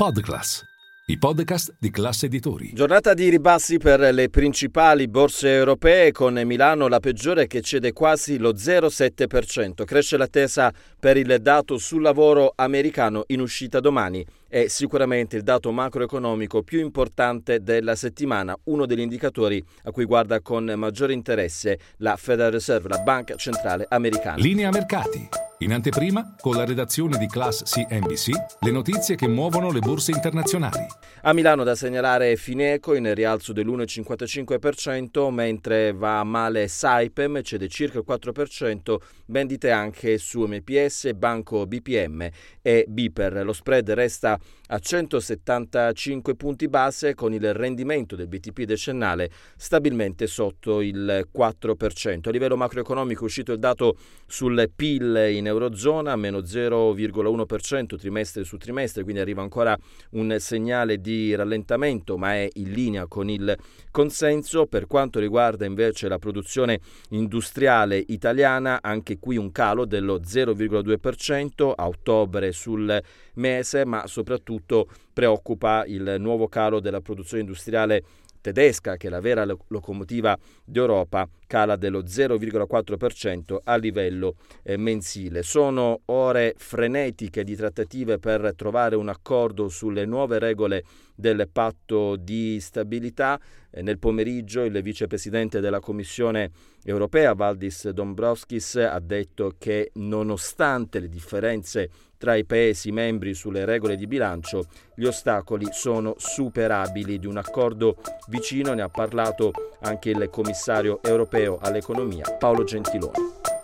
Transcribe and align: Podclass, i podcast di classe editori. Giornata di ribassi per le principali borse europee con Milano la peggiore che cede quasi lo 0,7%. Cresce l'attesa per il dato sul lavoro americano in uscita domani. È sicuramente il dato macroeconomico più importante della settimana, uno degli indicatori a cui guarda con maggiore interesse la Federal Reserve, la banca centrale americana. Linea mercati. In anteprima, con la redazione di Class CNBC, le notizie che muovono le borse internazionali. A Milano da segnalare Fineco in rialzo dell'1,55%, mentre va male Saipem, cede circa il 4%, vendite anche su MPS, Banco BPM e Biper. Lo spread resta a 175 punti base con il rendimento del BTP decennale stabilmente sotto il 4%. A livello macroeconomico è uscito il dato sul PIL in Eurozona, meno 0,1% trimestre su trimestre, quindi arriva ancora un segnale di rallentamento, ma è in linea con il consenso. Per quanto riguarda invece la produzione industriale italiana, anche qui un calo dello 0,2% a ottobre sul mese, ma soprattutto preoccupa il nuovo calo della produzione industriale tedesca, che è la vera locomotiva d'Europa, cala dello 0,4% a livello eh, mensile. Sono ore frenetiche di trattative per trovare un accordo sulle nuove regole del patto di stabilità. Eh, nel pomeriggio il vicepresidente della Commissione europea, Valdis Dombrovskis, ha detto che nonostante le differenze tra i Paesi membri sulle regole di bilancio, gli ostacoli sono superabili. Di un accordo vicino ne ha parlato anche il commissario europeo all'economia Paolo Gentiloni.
Podclass, 0.00 0.64
i 1.08 1.18
podcast 1.18 1.74
di 1.78 1.90
classe 1.90 2.24
editori. 2.24 2.72
Giornata 2.72 3.12
di 3.12 3.28
ribassi 3.28 3.76
per 3.76 4.00
le 4.14 4.30
principali 4.30 5.08
borse 5.08 5.52
europee 5.52 6.10
con 6.10 6.40
Milano 6.42 6.88
la 6.88 7.00
peggiore 7.00 7.46
che 7.46 7.60
cede 7.60 7.92
quasi 7.92 8.38
lo 8.38 8.54
0,7%. 8.54 9.84
Cresce 9.84 10.16
l'attesa 10.16 10.72
per 10.98 11.18
il 11.18 11.36
dato 11.42 11.76
sul 11.76 12.00
lavoro 12.00 12.54
americano 12.56 13.24
in 13.26 13.40
uscita 13.42 13.78
domani. 13.78 14.24
È 14.48 14.68
sicuramente 14.68 15.36
il 15.36 15.42
dato 15.42 15.70
macroeconomico 15.70 16.62
più 16.62 16.80
importante 16.80 17.60
della 17.62 17.94
settimana, 17.94 18.56
uno 18.64 18.86
degli 18.86 19.00
indicatori 19.00 19.62
a 19.82 19.90
cui 19.90 20.06
guarda 20.06 20.40
con 20.40 20.64
maggiore 20.76 21.12
interesse 21.12 21.78
la 21.98 22.16
Federal 22.16 22.52
Reserve, 22.52 22.88
la 22.88 23.00
banca 23.00 23.34
centrale 23.34 23.84
americana. 23.86 24.40
Linea 24.40 24.70
mercati. 24.70 25.49
In 25.62 25.74
anteprima, 25.74 26.36
con 26.40 26.56
la 26.56 26.64
redazione 26.64 27.18
di 27.18 27.26
Class 27.26 27.64
CNBC, 27.64 28.30
le 28.60 28.70
notizie 28.70 29.14
che 29.14 29.28
muovono 29.28 29.70
le 29.70 29.80
borse 29.80 30.10
internazionali. 30.10 30.86
A 31.20 31.34
Milano 31.34 31.64
da 31.64 31.74
segnalare 31.74 32.36
Fineco 32.36 32.94
in 32.94 33.12
rialzo 33.12 33.52
dell'1,55%, 33.52 35.30
mentre 35.30 35.92
va 35.92 36.24
male 36.24 36.66
Saipem, 36.66 37.42
cede 37.42 37.68
circa 37.68 37.98
il 37.98 38.04
4%, 38.08 38.96
vendite 39.26 39.70
anche 39.70 40.16
su 40.16 40.40
MPS, 40.46 41.12
Banco 41.12 41.66
BPM 41.66 42.26
e 42.62 42.86
Biper. 42.88 43.44
Lo 43.44 43.52
spread 43.52 43.90
resta 43.90 44.38
a 44.68 44.78
175 44.78 46.36
punti 46.36 46.68
base 46.68 47.14
con 47.14 47.34
il 47.34 47.52
rendimento 47.52 48.16
del 48.16 48.28
BTP 48.28 48.62
decennale 48.62 49.30
stabilmente 49.56 50.26
sotto 50.26 50.80
il 50.80 51.28
4%. 51.36 52.28
A 52.28 52.30
livello 52.30 52.56
macroeconomico 52.56 53.22
è 53.22 53.24
uscito 53.24 53.52
il 53.52 53.58
dato 53.58 53.98
sul 54.26 54.70
PIL 54.74 55.28
in 55.32 55.48
Eurozona, 55.50 56.16
meno 56.16 56.38
0,1% 56.38 57.96
trimestre 57.96 58.44
su 58.44 58.56
trimestre, 58.56 59.02
quindi 59.02 59.20
arriva 59.20 59.42
ancora 59.42 59.76
un 60.12 60.36
segnale 60.38 61.00
di 61.00 61.34
rallentamento, 61.34 62.16
ma 62.16 62.34
è 62.34 62.48
in 62.54 62.72
linea 62.72 63.06
con 63.06 63.28
il 63.28 63.56
consenso. 63.90 64.66
Per 64.66 64.86
quanto 64.86 65.18
riguarda 65.20 65.66
invece 65.66 66.08
la 66.08 66.18
produzione 66.18 66.80
industriale 67.10 68.02
italiana, 68.08 68.80
anche 68.80 69.18
qui 69.18 69.36
un 69.36 69.52
calo 69.52 69.84
dello 69.84 70.20
0,2% 70.20 71.72
a 71.74 71.86
ottobre 71.86 72.52
sul 72.52 73.00
mese, 73.34 73.84
ma 73.84 74.06
soprattutto 74.06 74.88
preoccupa 75.12 75.84
il 75.86 76.16
nuovo 76.18 76.48
calo 76.48 76.80
della 76.80 77.00
produzione 77.00 77.42
industriale 77.42 78.02
tedesca, 78.40 78.96
che 78.96 79.08
è 79.08 79.10
la 79.10 79.20
vera 79.20 79.44
locomotiva 79.68 80.36
d'Europa, 80.64 81.28
cala 81.50 81.74
dello 81.74 82.04
0,4% 82.04 83.58
a 83.64 83.74
livello 83.74 84.36
eh, 84.62 84.76
mensile. 84.76 85.42
Sono 85.42 86.02
ore 86.04 86.54
frenetiche 86.56 87.42
di 87.42 87.56
trattative 87.56 88.20
per 88.20 88.52
trovare 88.54 88.94
un 88.94 89.08
accordo 89.08 89.68
sulle 89.68 90.06
nuove 90.06 90.38
regole 90.38 90.84
del 91.12 91.48
patto 91.52 92.14
di 92.14 92.60
stabilità. 92.60 93.40
Eh, 93.68 93.82
nel 93.82 93.98
pomeriggio 93.98 94.62
il 94.62 94.80
vicepresidente 94.80 95.58
della 95.58 95.80
Commissione 95.80 96.52
europea, 96.84 97.34
Valdis 97.34 97.88
Dombrovskis, 97.88 98.76
ha 98.76 99.00
detto 99.00 99.56
che 99.58 99.90
nonostante 99.94 101.00
le 101.00 101.08
differenze 101.08 101.90
tra 102.16 102.36
i 102.36 102.44
Paesi 102.44 102.92
membri 102.92 103.34
sulle 103.34 103.64
regole 103.64 103.96
di 103.96 104.06
bilancio, 104.06 104.66
gli 104.94 105.04
ostacoli 105.04 105.66
sono 105.72 106.14
superabili. 106.16 107.18
Di 107.18 107.26
un 107.26 107.38
accordo 107.38 107.96
vicino 108.28 108.72
ne 108.72 108.82
ha 108.82 108.88
parlato 108.88 109.50
anche 109.80 110.10
il 110.10 110.28
commissario 110.30 111.00
europeo 111.02 111.58
all'economia 111.60 112.24
Paolo 112.38 112.64
Gentiloni. 112.64 113.59